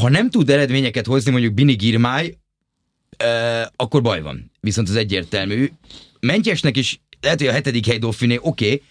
[0.00, 2.38] Ha nem tud eredményeket hozni mondjuk Bini Girmáj,
[3.16, 4.50] euh, akkor baj van.
[4.60, 5.70] Viszont az egyértelmű.
[6.20, 8.82] Mentyesnek is lehet, hogy a hetedik hely Dauphiné, oké, okay,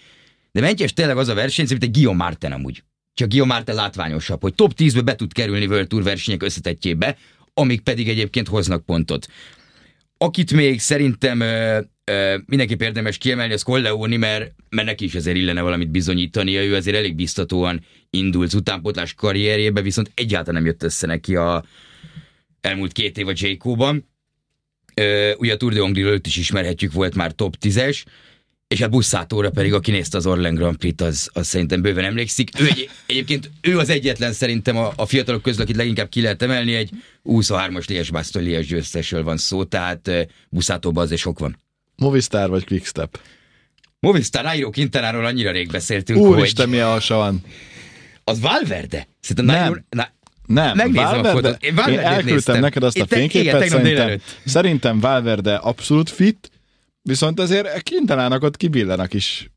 [0.52, 4.42] de Mentyes tényleg az a verseny, mint egy Guillaume Martin amúgy csak Guillaume Marte látványosabb,
[4.42, 7.18] hogy top 10-be be tud kerülni World Tour versenyek összetettjébe,
[7.54, 9.28] amik pedig egyébként hoznak pontot.
[10.18, 15.38] Akit még szerintem ö, ö, mindenképp érdemes kiemelni, az Colleoni, mert, mert neki is azért
[15.38, 20.84] illene valamit bizonyítania, ő azért elég biztatóan indult az utánpotlás karrierjébe, viszont egyáltalán nem jött
[20.84, 21.66] össze neki a
[22.62, 24.10] elmúlt két év a Jayco-ban.
[25.38, 28.04] ugye a Tour de Hongrie is ismerhetjük, volt már top 10-es,
[28.72, 32.50] és a Busszátóra pedig, aki nézte az Orlen Grand Prix-t, az, az szerintem bőven emlékszik.
[32.60, 36.42] Ő egy, egyébként ő az egyetlen szerintem a, a fiatalok közül, akit leginkább ki lehet
[36.42, 36.90] emelni, egy
[37.26, 40.12] 23-as Lies Basztól Lies győztesről van szó, tehát
[40.50, 41.58] Busszátóban azért sok van.
[41.96, 43.20] Movistar vagy Quickstep?
[44.00, 46.76] Movistar Nairo Quintanáról annyira rég beszéltünk, Úristen, hogy...
[46.76, 47.42] mi a van?
[48.24, 49.08] Az Valverde?
[49.20, 49.64] Szerintem Nem.
[49.70, 50.08] nagyon- Na,
[50.46, 51.64] Nem, Megnézem a Valverde, fotót.
[51.64, 52.60] Én én, elküldtem néztem.
[52.60, 56.52] neked azt a te- igen, fényképet, tegnap szerintem, szerintem Valverde abszolút fit,
[57.02, 59.52] viszont azért kintalának ott kibillanak is,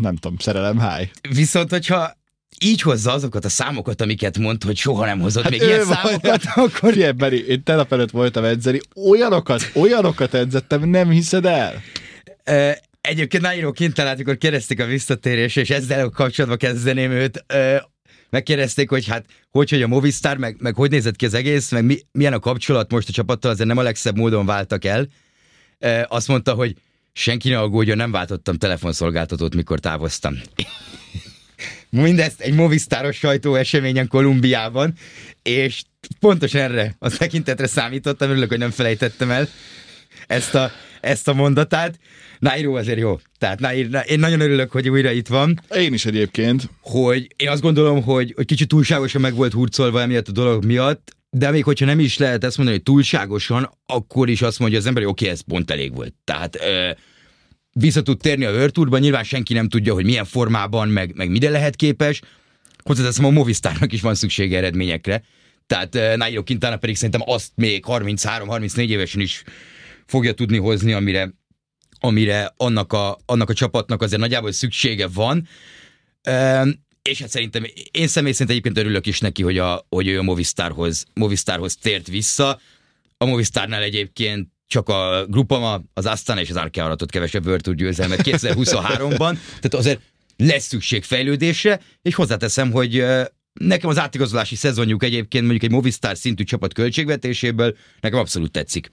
[0.00, 1.10] nem tudom, szerelem háj.
[1.28, 2.20] Viszont, hogyha
[2.58, 5.96] így hozza azokat a számokat, amiket mond, hogy soha nem hozott hát még ilyen van-
[5.96, 11.82] számokat, akkor Figyelj, Beri, én tegnap előtt voltam edzeni, olyanokat, olyanokat edzettem, nem hiszed el?
[13.00, 17.44] Egyébként Nairo Quintana, amikor kérdezték a visszatérés, és ezzel kapcsolatban kezdeném őt,
[18.30, 21.84] megkérdezték, hogy hát hogy, hogy a Movistar, meg, meg hogy nézett ki az egész, meg
[21.84, 25.06] mi, milyen a kapcsolat most a csapattal, azért nem a legszebb módon váltak el.
[26.08, 26.76] Azt mondta, hogy
[27.12, 30.40] senki ne aggódjon, nem váltottam telefonszolgáltatót, mikor távoztam.
[31.90, 34.92] Mindezt egy Movistaros sajtó eseményen Kolumbiában,
[35.42, 35.82] és
[36.20, 39.48] pontosan erre a tekintetre számítottam, örülök, hogy nem felejtettem el
[40.26, 41.98] ezt a, ezt a mondatát.
[42.38, 43.20] Nairo azért jó.
[43.38, 46.68] Tehát Nairo, én nagyon örülök, hogy újra itt van, Én is egyébként.
[46.80, 51.16] hogy én azt gondolom, hogy, hogy kicsit túlságosan meg volt hurcolva emiatt a dolog miatt,
[51.36, 54.86] de még hogyha nem is lehet ezt mondani, hogy túlságosan, akkor is azt mondja az
[54.86, 56.14] ember, hogy oké, ez pont elég volt.
[56.24, 56.90] Tehát ö,
[57.72, 61.50] vissza tud térni a Tourba, nyilván senki nem tudja, hogy milyen formában, meg, meg mire
[61.50, 62.20] lehet képes.
[62.84, 65.22] Hozzáteszem, a Movistarnak is van szüksége eredményekre.
[65.66, 69.42] Tehát Nairo Quintana pedig szerintem azt még 33-34 évesen is
[70.06, 71.34] fogja tudni hozni, amire,
[72.00, 75.48] amire annak, a, annak a csapatnak azért nagyjából szüksége van.
[77.02, 80.22] És hát szerintem, én személy szerint egyébként örülök is neki, hogy, a, hogy ő a
[80.22, 82.60] Movistarhoz, Movistarhoz tért vissza.
[83.16, 87.76] A Movistarnál egyébként csak a Grupama, az Astana és az Arkea aratott kevesebb World Tour
[87.76, 90.00] győzelmet 2023-ban, tehát azért
[90.36, 93.04] lesz szükség fejlődésre, és hozzáteszem, hogy
[93.52, 98.92] nekem az átigazolási szezonjuk egyébként mondjuk egy Movistar szintű csapat költségvetéséből nekem abszolút tetszik.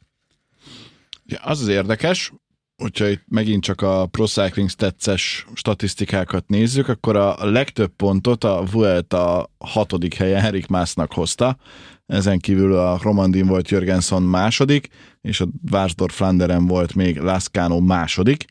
[1.25, 2.31] Ja, az az érdekes,
[2.79, 8.63] hogyha itt megint csak a Pro Cycling Stats-es statisztikákat nézzük, akkor a legtöbb pontot a
[8.71, 11.57] Vuelta hatodik helye Erik Másznak hozta,
[12.05, 14.87] ezen kívül a Romandin volt Jörgenson második,
[15.21, 18.45] és a Vársdorf Flanderen volt még Lascano második.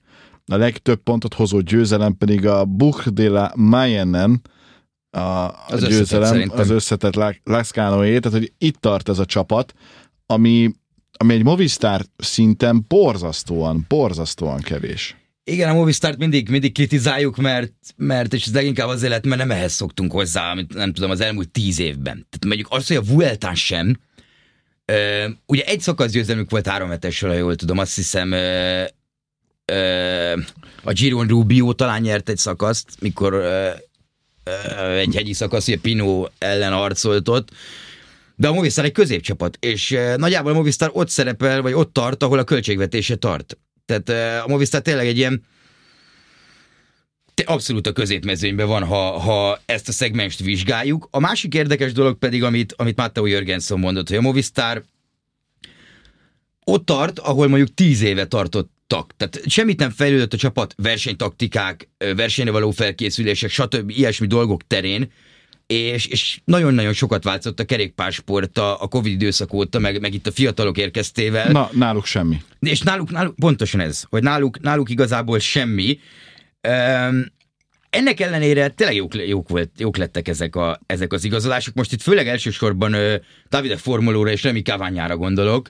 [0.47, 4.29] A legtöbb pontot hozó győzelem pedig a Buch de la Mayenne,
[5.11, 6.59] a Az összetett győzelem, szerintem.
[6.59, 9.75] az összetett La- Lascanoé, tehát hogy itt tart ez a csapat,
[10.27, 10.71] ami,
[11.19, 15.17] ami egy Movistar szinten borzasztóan, borzasztóan kevés.
[15.45, 19.51] Igen, a Movistart mindig, mindig kritizáljuk, mert, mert és ez leginkább azért lett, mert nem
[19.51, 22.15] ehhez szoktunk hozzá, amit nem tudom, az elmúlt tíz évben.
[22.15, 23.97] Tehát mondjuk az, hogy a Vueltán sem,
[24.85, 28.83] ö, ugye egy szakasz győzelmük volt három hetesről, jól tudom, azt hiszem ö,
[29.65, 30.33] ö,
[30.83, 33.69] a Giron Rubio talán nyert egy szakaszt, mikor ö,
[34.45, 37.49] ö, egy hegyi szakasz, ugye Pino ellen harcolt ott,
[38.39, 42.23] de a Movistar egy középcsapat, és eh, nagyjából a Movistar ott szerepel, vagy ott tart,
[42.23, 43.59] ahol a költségvetése tart.
[43.87, 45.45] Tehát eh, a Movistar tényleg egy ilyen
[47.45, 51.09] abszolút a középmezőnyben van, ha, ha ezt a szegmest vizsgáljuk.
[51.11, 54.85] A másik érdekes dolog pedig, amit, amit Matteo Jörgensen mondott, hogy a Movistar
[56.65, 59.17] ott tart, ahol mondjuk tíz éve tartottak.
[59.17, 63.91] Tehát semmit nem fejlődött a csapat versenytaktikák, ö, versenyre való felkészülések, stb.
[63.91, 65.13] ilyesmi dolgok terén,
[65.69, 70.27] és, és nagyon-nagyon sokat változott a kerékpársport a, a Covid időszak óta, meg, meg itt
[70.27, 71.51] a fiatalok érkeztével.
[71.51, 72.43] Na, náluk semmi.
[72.61, 75.99] És náluk, náluk pontosan ez, hogy náluk, náluk igazából semmi.
[76.69, 77.27] Um,
[77.91, 81.75] ennek ellenére tényleg jók, jók, volt, jók lettek ezek, a, ezek az igazolások.
[81.75, 83.15] Most itt főleg elsősorban uh,
[83.49, 85.69] Davide Formolóra és Remi Caványára gondolok.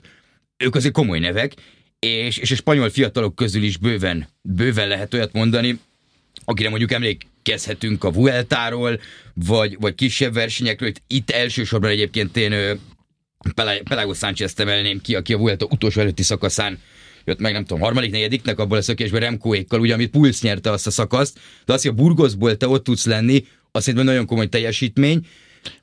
[0.57, 1.53] Ők azért komoly nevek,
[1.99, 5.79] és, és a spanyol fiatalok közül is bőven, bőven lehet olyat mondani,
[6.43, 8.99] akire mondjuk emlékezhetünk a Vueltáról,
[9.33, 10.91] vagy, vagy kisebb versenyekről.
[11.07, 12.79] Itt, elsősorban egyébként én
[13.83, 16.79] Pelago Sánchez emelném ki, aki a Vuelta utolsó előtti szakaszán
[17.25, 20.87] jött meg, nem tudom, harmadik, negyediknek abból a szökésben Remcoékkal, ugye, amit Pulsz nyerte azt
[20.87, 24.47] a szakaszt, de az, hogy a Burgosból te ott tudsz lenni, azt szerintem nagyon komoly
[24.47, 25.25] teljesítmény.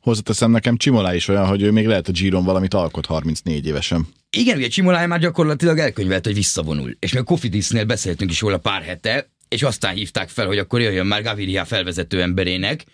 [0.01, 4.07] Hozzáteszem nekem Csimolá is olyan, hogy ő még lehet a Giron valamit alkot 34 évesen.
[4.31, 6.97] Igen, ugye Csimolai már gyakorlatilag elkönyvelt, hogy visszavonul.
[6.99, 11.07] És a Kofidisnél beszéltünk is róla pár hete, és aztán hívták fel, hogy akkor jöjjön
[11.07, 12.85] már Gaviria felvezető emberének.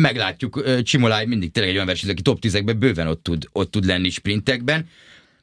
[0.00, 3.70] Meglátjuk, ö, Csimolai mindig tényleg egy olyan versenyző, aki top 10-ekben bőven ott tud, ott
[3.70, 4.88] tud lenni sprintekben.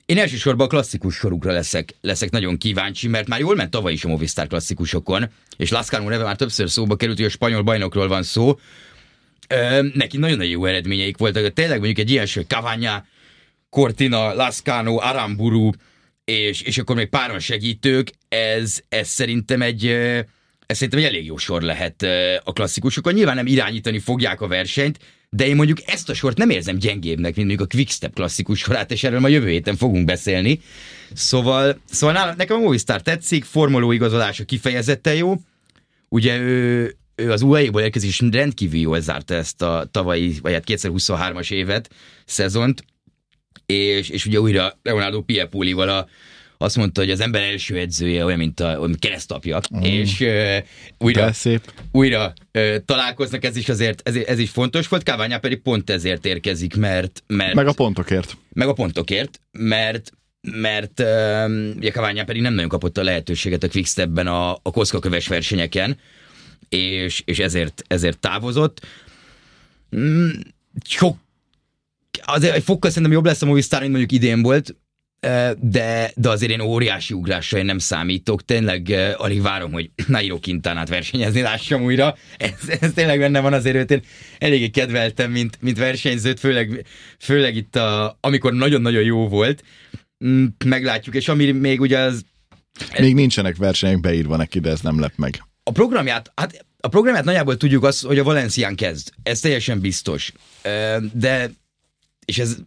[0.05, 4.03] Én elsősorban a klasszikus sorukra leszek, leszek nagyon kíváncsi, mert már jól ment tavaly is
[4.03, 8.23] a Movistar klasszikusokon, és Lascano neve már többször szóba került, hogy a spanyol bajnokról van
[8.23, 8.59] szó.
[9.47, 11.53] Ö, neki nagyon-nagyon jó eredményeik voltak.
[11.53, 13.05] Tényleg mondjuk egy ilyen Cavagna,
[13.69, 15.71] Cortina, Lascano, Aramburu,
[16.31, 19.85] és, és akkor még páran segítők, ez, ez szerintem egy
[20.65, 22.05] ez szerintem egy elég jó sor lehet
[22.43, 23.13] a klasszikusokon.
[23.13, 27.35] Nyilván nem irányítani fogják a versenyt, de én mondjuk ezt a sort nem érzem gyengébbnek,
[27.35, 30.59] mint mondjuk a Quickstep klasszikus sorát, és erről ma jövő héten fogunk beszélni.
[31.13, 35.35] Szóval, szóval nálam, nekem a Movistar tetszik, formoló igazolása kifejezetten jó.
[36.09, 40.63] Ugye ő, ő az UAE-ból érkezik, és rendkívül jól zárta ezt a tavalyi, vagy hát
[40.67, 41.89] 2023-as évet,
[42.25, 42.83] szezont,
[43.67, 46.07] és, és ugye újra Leonardo Piepólival a,
[46.57, 49.81] azt mondta, hogy az ember első edzője olyan, mint a, olyan keresztapja, mm.
[49.81, 50.57] és uh,
[50.97, 51.73] újra, szép.
[51.91, 56.25] újra uh, találkoznak, ez is azért, ez, ez is fontos volt, Káványá pedig pont ezért
[56.25, 57.53] érkezik, mert, mert...
[57.53, 58.37] Meg a pontokért.
[58.53, 60.11] Meg a pontokért, mert
[60.51, 65.27] mert uh, ugye Kaványá pedig nem nagyon kapott a lehetőséget a Quickstepben a, a koszkaköves
[65.27, 65.97] versenyeken,
[66.69, 68.85] és, és ezért, ezért távozott.
[69.95, 70.29] Mm,
[70.85, 71.17] sok,
[72.25, 74.75] azért egy fokkal szerintem jobb lesz a Movistar, mint mondjuk idén volt,
[75.59, 78.45] de, de azért én óriási ugrásra én nem számítok.
[78.45, 82.15] Tényleg alig várom, hogy Nairo Quintánát versenyezni lássam újra.
[82.37, 84.01] Ez, ez tényleg benne van azért, őt én
[84.37, 86.85] eléggé kedveltem, mint, mint versenyzőt, főleg,
[87.19, 89.63] főleg itt, a, amikor nagyon-nagyon jó volt.
[90.25, 92.25] Mm, meglátjuk, és ami még ugye az...
[92.99, 95.43] Még nincsenek versenyek beírva neki, de ez nem lep meg.
[95.63, 99.09] A programját, hát a programját nagyjából tudjuk azt, hogy a Valencián kezd.
[99.23, 100.31] Ez teljesen biztos.
[101.13, 101.51] De,
[102.27, 102.57] és ez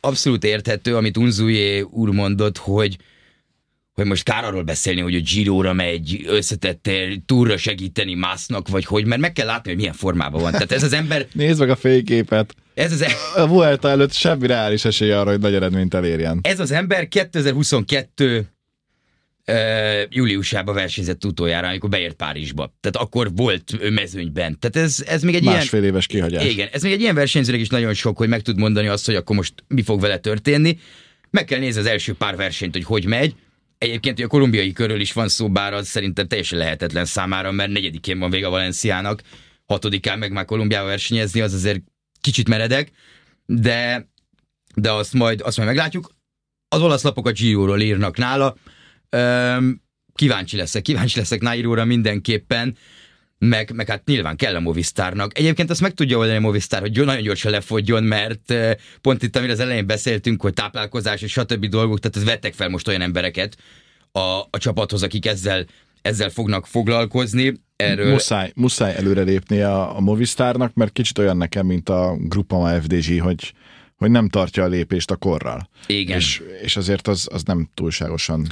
[0.00, 2.96] abszolút érthető, amit Unzujé úr mondott, hogy,
[3.92, 6.90] hogy most kár arról beszélni, hogy a Giro-ra megy összetett
[7.26, 10.52] túra segíteni másznak, vagy hogy, mert meg kell látni, hogy milyen formában van.
[10.52, 11.26] Tehát ez az ember...
[11.32, 12.54] Nézd meg a fényképet.
[12.74, 13.04] Ez az...
[13.36, 16.40] A Vuelta előtt semmi reális esély arra, hogy nagy eredményt elérjen.
[16.42, 18.46] Ez az ember 2022
[20.08, 22.74] júliusában versenyzett utoljára, amikor beért Párizsba.
[22.80, 24.58] Tehát akkor volt mezőnyben.
[24.58, 25.92] Tehát ez, ez még egy Másfél ilyen...
[25.92, 26.44] éves kihagyás.
[26.44, 29.14] Igen, ez még egy ilyen versenyzőnek is nagyon sok, hogy meg tud mondani azt, hogy
[29.14, 30.78] akkor most mi fog vele történni.
[31.30, 33.34] Meg kell nézni az első pár versenyt, hogy hogy megy.
[33.78, 37.70] Egyébként hogy a kolumbiai körül is van szó, bár az szerintem teljesen lehetetlen számára, mert
[37.70, 39.22] negyedikén van vége a Valenciának,
[39.66, 41.80] hatodikán meg már Kolumbiával versenyezni, az azért
[42.20, 42.90] kicsit meredek,
[43.46, 44.08] de,
[44.74, 46.10] de azt majd, azt majd meglátjuk.
[46.68, 48.56] Az olasz lapok a Giro-ról írnak nála,
[50.14, 52.76] kíváncsi leszek, kíváncsi leszek Nairóra mindenképpen,
[53.38, 55.38] meg, meg hát nyilván kell a Movistarnak.
[55.38, 58.54] Egyébként azt meg tudja oldani a Movistar, hogy nagyon gyorsan lefogjon, mert
[59.00, 61.66] pont itt, amire az elején beszéltünk, hogy táplálkozás és stb.
[61.66, 63.56] dolgok, tehát ez vettek fel most olyan embereket
[64.12, 65.66] a, a csapathoz, akik ezzel,
[66.02, 67.52] ezzel fognak foglalkozni.
[67.76, 68.10] Erről...
[68.10, 73.52] Muszáj, muszáj előrelépni a, a Movistarnak, mert kicsit olyan nekem, mint a Grupama FDG, hogy
[74.02, 75.68] hogy nem tartja a lépést a korral.
[75.86, 76.18] Igen.
[76.18, 78.46] És, és azért az, az nem túlságosan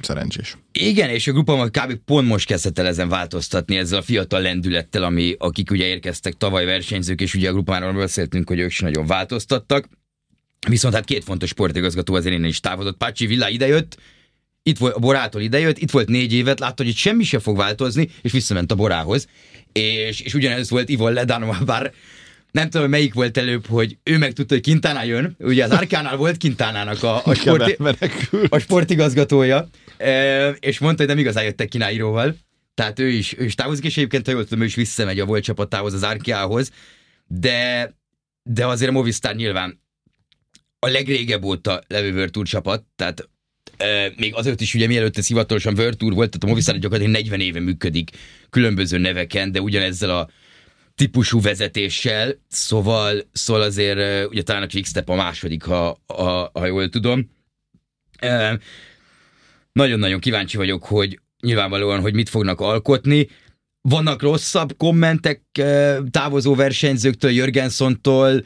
[0.00, 0.56] szerencsés.
[0.72, 1.94] Igen, és a grupa kb.
[2.04, 6.64] pont most kezdett el ezen változtatni ezzel a fiatal lendülettel, ami, akik ugye érkeztek tavaly
[6.64, 9.88] versenyzők, és ugye a grupáról beszéltünk, hogy ők is nagyon változtattak.
[10.68, 12.96] Viszont hát két fontos sportigazgató azért innen is távozott.
[12.96, 13.98] Pácsi Villa idejött,
[14.62, 17.56] itt volt, a Borától idejött, itt volt négy évet, látta, hogy itt semmi sem fog
[17.56, 19.28] változni, és visszament a Borához.
[19.72, 21.92] És, és ugyanez volt Ivon Ledano, bár
[22.56, 25.36] nem tudom, melyik volt előbb, hogy ő meg tudta, hogy Quintana jön.
[25.38, 27.76] Ugye az Arkánál volt Quintánának a, a, sporti,
[28.48, 29.68] a sportigazgatója,
[30.60, 32.36] és mondta, hogy nem igazán jöttek ki Nairoval.
[32.74, 35.24] Tehát ő is, ő is távozik, és egyébként, ha jól tudom, ő is visszamegy a
[35.24, 36.70] volt csapatához, az Arkiához,
[37.26, 37.92] de,
[38.42, 39.80] de azért a Movistar nyilván
[40.78, 43.28] a legrégebb óta levő World csapat, tehát
[44.16, 47.40] még azért is ugye mielőtt ez hivatalosan World Tour volt, tehát a Movistar gyakorlatilag 40
[47.40, 48.10] éve működik
[48.50, 50.28] különböző neveken, de ugyanezzel a
[50.96, 56.88] típusú vezetéssel, szóval, szóval azért ugye talán a Quickstep a második, ha, ha, ha jól
[56.88, 57.30] tudom.
[59.72, 63.28] Nagyon-nagyon kíváncsi vagyok, hogy nyilvánvalóan, hogy mit fognak alkotni.
[63.80, 65.42] Vannak rosszabb kommentek
[66.10, 68.44] távozó versenyzőktől, Jörgensontól,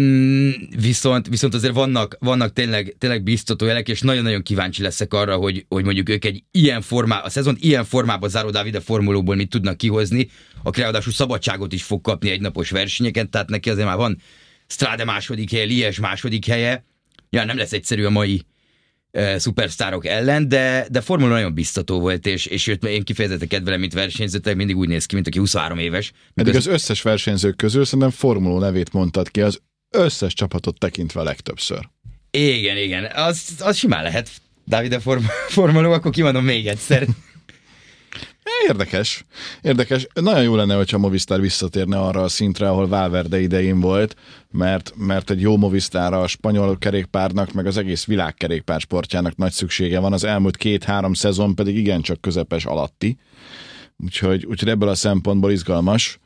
[0.00, 0.50] Mm,
[0.80, 5.64] viszont, viszont azért vannak, vannak tényleg, tényleg biztató jelek, és nagyon-nagyon kíváncsi leszek arra, hogy,
[5.68, 9.76] hogy mondjuk ők egy ilyen formá, a szezon ilyen formában záró Davide formulóból mit tudnak
[9.76, 10.30] kihozni,
[10.62, 14.18] a ráadásul szabadságot is fog kapni egy napos versenyeken, tehát neki azért már van
[14.66, 16.84] Strade második helye, Lies második helye,
[17.30, 18.42] ja, nem lesz egyszerű a mai
[19.10, 23.80] e, szupersztárok ellen, de, de Formula nagyon biztató volt, és, és őt én kifejezetten kedvelem,
[23.80, 26.12] mint versenyző, mindig úgy néz ki, mint aki 23 éves.
[26.34, 29.60] Eddig az összes versenyzők közül szerintem Formula nevét mondtad ki, az
[29.92, 31.88] összes csapatot tekintve a legtöbbször.
[32.30, 34.30] Igen, igen, az, az simán lehet.
[34.66, 37.06] Davide form- formuló, akkor kimondom még egyszer.
[38.68, 39.24] Érdekes.
[39.62, 40.06] Érdekes.
[40.14, 44.16] Nagyon jó lenne, hogyha Movistar visszatérne arra a szintre, ahol Valverde idején volt,
[44.50, 49.52] mert, mert egy jó Movistar a spanyol kerékpárnak, meg az egész világ kerékpár sportjának nagy
[49.52, 50.12] szüksége van.
[50.12, 53.16] Az elmúlt két-három szezon pedig igencsak közepes alatti.
[54.04, 56.18] Úgyhogy, úgyhogy ebből a szempontból izgalmas.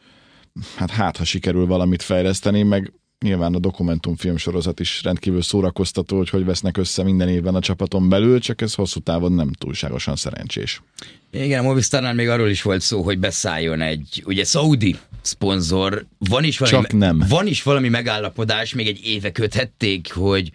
[0.76, 2.92] Hát hát, ha sikerül valamit fejleszteni, meg
[3.24, 8.08] nyilván a dokumentumfilm sorozat is rendkívül szórakoztató, hogy hogy vesznek össze minden évben a csapaton
[8.08, 10.82] belül, csak ez hosszú távon nem túlságosan szerencsés.
[11.30, 16.44] Igen, a Movistarnál még arról is volt szó, hogy beszálljon egy, ugye Saudi szponzor, van
[16.44, 17.24] is valami, Csak nem.
[17.28, 20.50] van is valami megállapodás, még egy éve köthették, hogy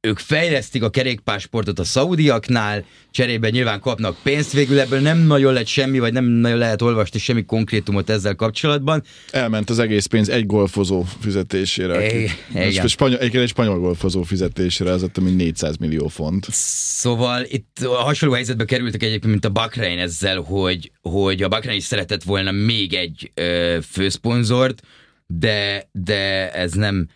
[0.00, 5.66] ők fejlesztik a kerékpársportot a szaudiaknál, cserében nyilván kapnak pénzt, végül ebből nem nagyon lett
[5.66, 9.02] semmi, vagy nem nagyon lehet olvasni semmi konkrétumot ezzel kapcsolatban.
[9.30, 12.12] Elment az egész pénz egy golfozó fizetésére.
[12.12, 12.88] É, igen.
[12.88, 16.46] Spanyol, egy, egy spanyol golfozó fizetésére, ez ott, mint 400 millió font.
[16.50, 21.76] Szóval itt a hasonló helyzetbe kerültek egyébként, mint a Bahrain ezzel, hogy, hogy a Bahrain
[21.76, 24.82] is szeretett volna még egy ö, főszponzort,
[25.26, 27.08] de, de ez nem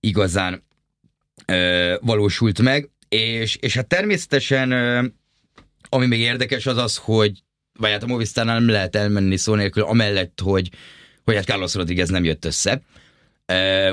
[0.00, 0.66] igazán
[1.52, 4.72] ö, valósult meg, és, és hát természetesen
[5.88, 7.42] ami még érdekes az az, hogy
[7.78, 10.70] vagy hát a Movistarnál nem lehet elmenni szó nélkül, amellett, hogy,
[11.24, 12.82] hogy hát Carlos Rodriguez nem jött össze.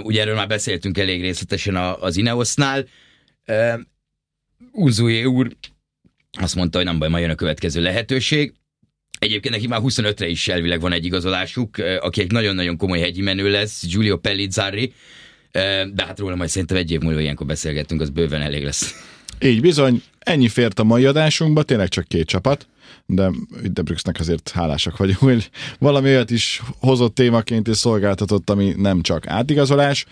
[0.02, 2.88] Ugye erről már beszéltünk elég részletesen a, az Ineosnál.
[3.48, 3.80] Uh,
[4.72, 5.56] Uzui úr
[6.32, 8.54] azt mondta, hogy nem baj, majd jön a következő lehetőség.
[9.20, 13.50] Egyébként neki már 25-re is elvileg van egy igazolásuk, aki egy nagyon-nagyon komoly hegyi menő
[13.50, 14.94] lesz, Giulio Pellizzari,
[15.94, 18.94] de hát róla majd szerintem egy év múlva ilyenkor beszélgettünk, az bőven elég lesz.
[19.42, 22.68] Így bizony, ennyi fért a mai adásunkba, tényleg csak két csapat,
[23.06, 23.32] de
[23.64, 25.50] Üdebrüxnek azért hálásak vagyunk, hogy
[25.80, 30.06] valami olyat is hozott témaként és szolgáltatott, ami nem csak átigazolás.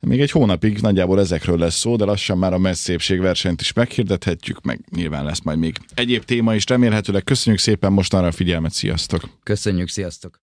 [0.00, 4.62] Még egy hónapig nagyjából ezekről lesz szó, de lassan már a messzépség versenyt is meghirdethetjük,
[4.62, 7.24] meg nyilván lesz majd még egyéb téma is remélhetőleg.
[7.24, 9.28] Köszönjük szépen mostanra a figyelmet, sziasztok!
[9.42, 10.32] Köszönjük, sziasztok!